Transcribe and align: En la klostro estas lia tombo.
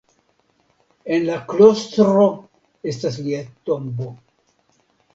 En 1.17 1.27
la 1.27 1.35
klostro 1.53 2.25
estas 2.95 3.23
lia 3.29 3.47
tombo. 3.71 4.13